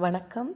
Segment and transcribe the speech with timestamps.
[0.00, 0.50] வணக்கம்.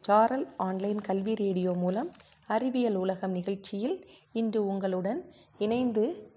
[0.00, 2.10] சாரல் ஆன்லைன் கல்வி ரேடியோ மூலம்
[2.46, 6.30] அறிவியல் உலகம் நிகழ்ச்சியில் இன்று உங்களுடன் இணைந்து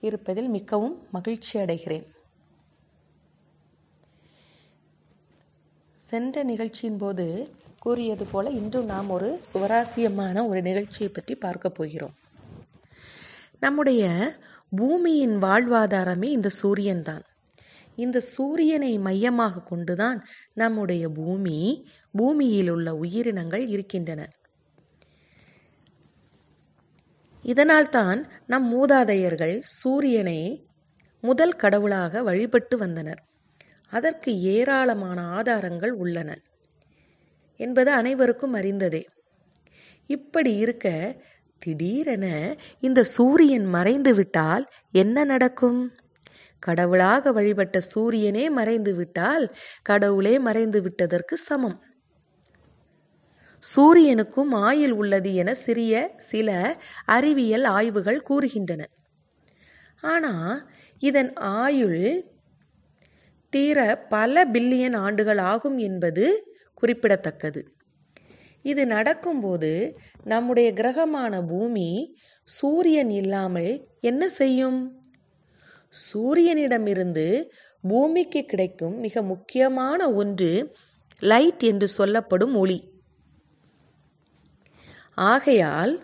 [0.00, 2.06] இருப்பதில் மிகவும் மகிழ்ச்சி அடைகிறேன்.
[5.94, 7.48] சென்ற நிகழ்ச்சியின் போது
[7.78, 12.14] கூறியது போல இன்றும் நாம் ஒரு சுவராசியமான ஒரு நிகழ்ச்சியை பற்றி பார்க்க போகிறோம்.
[13.60, 14.32] நம்முடைய
[14.76, 17.24] பூமியின் வாழ்வாதாரமே இந்த சூரியன்தான்.
[17.98, 20.18] இந்த சூரியனை மையமாக கொண்டுதான்
[20.54, 21.58] நம்முடைய பூமி
[22.14, 24.20] பூமியில் உள்ள உயிரினங்கள் இருக்கின்றன.
[27.44, 30.40] இதனால்தான் நம் மூதாதையர்கள் சூரியனை
[31.24, 33.20] முதல் கடவுளாக வழிபட்டு வந்தனர்.
[33.92, 36.30] அதற்கு ஏராளமான ஆதாரங்கள் உள்ளன
[37.60, 39.02] என்பது அனைவருக்கும் அறிந்ததே.
[40.10, 40.88] இப்படி இருக்க
[41.62, 42.26] திடீரென
[42.80, 45.80] இந்த சூரியன் மறைந்து விட்டால் என்ன நடக்கும்?
[46.62, 51.78] கடவுளாக வழிபட்ட சூரியனே மறைந்து விட்டால் கடவுளே மறைந்து விட்டதற்கு சமம்.
[53.62, 56.48] சூரியனுக்கும் ஆயுள் உள்ளது என சிறிய சில
[57.06, 58.82] அறிவியல் ஆய்வுகள் கூறுகின்றன.
[60.02, 60.58] ஆனால்
[61.02, 62.02] இதன் ஆயுள்
[63.52, 66.24] தீர பல பில்லியன் ஆண்டுகள் ஆகும் என்பது
[66.74, 67.60] குறிப்பிடத்தக்கது.
[68.64, 69.72] இது நடக்கும்போது
[70.24, 71.90] நம்முடைய கிரகமான பூமி
[72.48, 74.78] சூரியன் இல்லாமல் என்ன செய்யும்?
[75.94, 77.44] சூரியனிடமிருந்து
[77.80, 80.74] பூமிக்கு கிடைக்கும் மிக முக்கியமான ஒன்று
[81.22, 82.78] லைட் என்று சொல்லப்படும் ஒளி.
[85.14, 85.94] ஆகையால்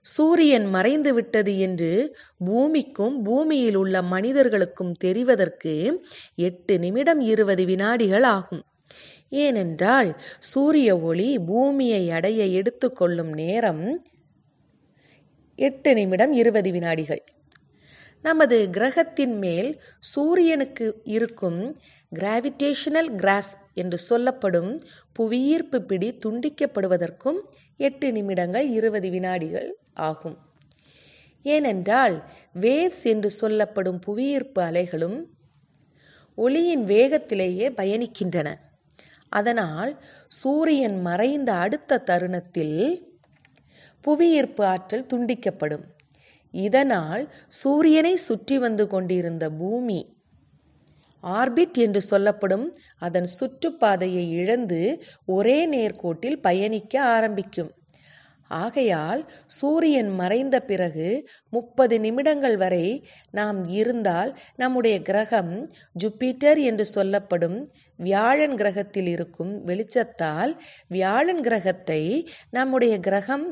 [0.00, 5.74] சூரியன் மறைந்து விட்டது என்று பூமிக்கும் பூமியில் உள்ள மனிதர்களுக்கும் தெரிவதற்கு
[6.34, 8.62] எட்டு நிமிடம் இருபது வினாடிகள் ஆகும்.
[9.28, 13.84] ஏனென்றால் சூரிய ஒளி பூமியை அடைய எடுத்துக்கொள்ளும் நேரம்
[15.58, 17.22] எட்டு நிமிடம் இருபது வினாடிகள்.
[18.22, 21.76] நமது கிரகத்தின் மேல் சூரியனுக்கு இருக்கும்
[22.14, 27.38] கிராவிடேஷனல் கிராஸ் என்று சொல்லப்படும் புவியீர்ப்பு பிடி துண்டிக்கப்படுவதற்கும்
[27.76, 30.38] எட்டு நிமிடங்கள் இருபது வினாடிகள் ஆகும்.
[31.42, 32.24] ஏனென்றால்
[32.60, 35.18] வேவ்ஸ் என்று சொல்லப்படும் புவியீர்ப்பு அலைகளும்
[36.34, 38.48] ஒளியின் வேகத்திலேயே பயணிக்கின்றன.
[39.28, 42.76] அதனால் சூரியன் மறைந்த அடுத்த தருணத்தில்
[44.00, 45.86] புவியீர்ப்பு ஆற்றல் துண்டிக்கப்படும்.
[46.54, 47.22] இதனால்
[47.62, 50.00] சூரியனை சுற்றி வந்து கொண்டிருந்த பூமி
[51.24, 52.66] ஆர்பிட் என்று சொல்லப்படும்
[52.98, 54.80] அதன் சுற்றுப்பாதையை இழந்து
[55.26, 57.70] ஒரே நேர்கோட்டில் பயணிக்க ஆரம்பிக்கும்.
[58.50, 61.08] ஆகையால் சூரியன் மறைந்த பிறகு
[61.50, 62.86] முப்பது நிமிடங்கள் வரை
[63.30, 65.52] நாம் இருந்தால் நம்முடைய கிரகம்
[66.02, 67.58] ஜூப்பிட்டர் என்று சொல்லப்படும்
[67.98, 70.54] வியாழன் கிரகத்தில் இருக்கும் வெளிச்சத்தால்
[70.88, 72.02] வியாழன் கிரகத்தை
[72.50, 73.46] நம்முடைய கிரகம்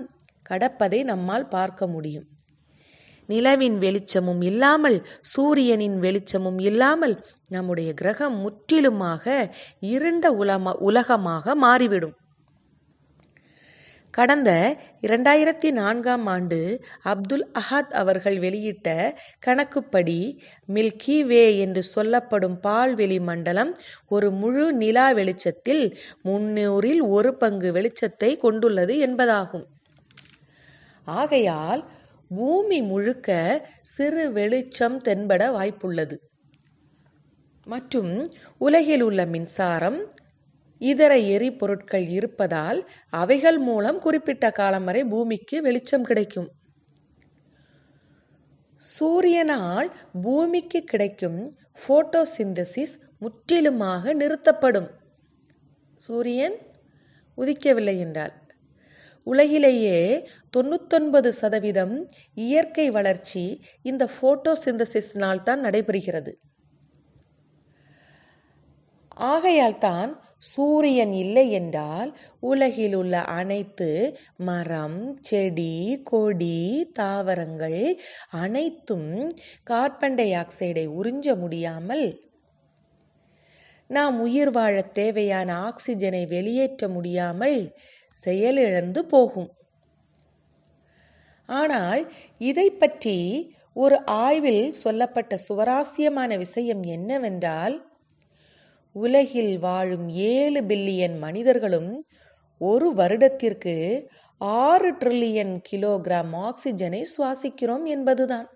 [0.50, 2.26] கடப்பதை நம்மால் பார்க்க முடியும்.
[3.28, 4.98] நிலவின் வெளிச்சமும் இல்லாமல்
[5.34, 7.16] சூரியனின் வெளிச்சமும் இல்லாமல்
[7.48, 9.24] நம்முடைய கிரகம் முற்றிலுமாக
[9.80, 12.16] இருண்ட உலம உலகமாக மாறிவிடும்.
[14.14, 14.50] கடந்த
[15.00, 16.58] இரண்டாயிரத்தி நான்காம் ஆண்டு
[17.02, 18.88] அப்துல் அஹாத் அவர்கள் வெளியிட்ட
[19.46, 20.16] கணக்குப்படி
[20.68, 23.72] மில்கி வே என்று சொல்லப்படும் பால்வெளி மண்டலம்
[24.08, 25.84] ஒரு முழு நிலா வெளிச்சத்தில்
[26.24, 29.66] முன்னூறில் ஒரு பங்கு வெளிச்சத்தை கொண்டுள்ளது என்பதாகும்.
[31.06, 31.82] ஆகையால்
[32.28, 33.28] பூமி முழுக்க
[33.80, 36.16] சிறு வெளிச்சம் தென்பட வாய்ப்புள்ளது.
[37.66, 40.06] மற்றும் உலகில் உள்ள மின்சாரம்
[40.78, 46.48] இதர எரிபொருட்கள் இருப்பதால் அவைகள் மூலம் குறிப்பிட்ட காலம் வரை பூமிக்கு வெளிச்சம் கிடைக்கும்.
[49.00, 49.90] சூரியனால்
[50.22, 51.56] பூமிக்கு கிடைக்கும்
[51.88, 54.90] போட்டோசிந்தசிஸ் முற்றிலுமாக நிறுத்தப்படும்.
[55.96, 56.56] சூரியன்
[57.38, 58.34] உதிக்கவில்லை என்றால்
[59.28, 59.98] உலகிலேயே
[60.56, 61.96] தொண்ணூத்தொன்பது சதவீதம்
[62.42, 63.44] இயற்கை வளர்ச்சி
[63.82, 66.32] இந்த ஃபோட்டோசிந்தசிஸ்னால் தான் நடைபெறுகிறது.
[69.28, 70.10] ஆகையால் தான்
[70.46, 72.10] சூரியன் இல்லை என்றால்
[72.42, 73.88] உலகில் உள்ள அனைத்து
[74.40, 75.74] மரம் செடி
[76.04, 76.58] கொடி
[76.92, 77.80] தாவரங்கள்
[78.42, 79.10] அனைத்தும்
[79.64, 82.06] கார்பன் டை ஆக்சைடை உறிஞ்ச முடியாமல்
[83.90, 87.60] நாம் உயிர் வாழ தேவையான ஆக்சிஜனை வெளியேற்ற முடியாமல்
[88.24, 89.50] செயலிழந்து போகும்.
[91.48, 92.02] ஆனால்
[92.50, 93.18] இதை பற்றி
[93.76, 97.76] ஒரு ஆய்வில் சொல்லப்பட்ட சுவராசியமான விஷயம் என்னவென்றால்
[98.96, 101.90] உலகில் வாழும் ஏழு பில்லியன் மனிதர்களும்
[102.60, 103.74] ஒரு வருடத்திற்கு
[104.64, 108.48] ஆறு ட்ரில்லியன் கிலோகிராம் ஆக்சிஜனை சுவாசிக்கிறோம் என்பதுதான்.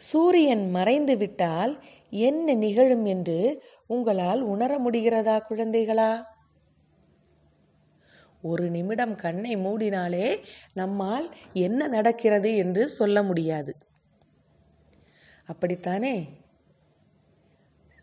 [0.00, 1.72] சூரியன் மறைந்து விட்டால்
[2.18, 3.38] என்ன நிகழும் என்று
[3.86, 6.10] உங்களால் உணர முடிகிறதா குழந்தைகளா?
[8.42, 10.38] ஒரு நிமிடம் கண்ணை மூடினாலே
[10.74, 13.72] நம்மால் என்ன நடக்கிறது என்று சொல்ல முடியாது.
[15.46, 16.16] அப்படித்தானே?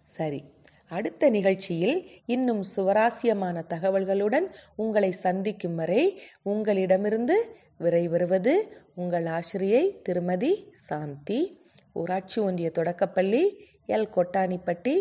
[0.04, 0.44] சரி
[0.88, 8.54] அடுத்த நிகழ்ச்சியில் இன்னும் சுவராசியமான தகவல்களுடன் உங்களை சந்திக்கும் வரை உங்களிடமிருந்து விரைவருவது
[8.96, 11.40] உங்கள் ஆசிரியை திருமதி சாந்தி
[11.94, 13.44] ஊராட்சி ஒன்றிய தொடக்கப்பள்ளி
[13.96, 14.10] L.
[14.16, 14.96] Kottanipatti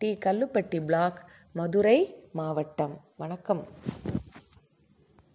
[0.00, 0.10] T.
[0.26, 1.18] Kallupatti block
[1.52, 1.98] Madurai
[2.32, 2.96] மாவட்டம்.
[3.16, 3.62] வணக்கம்.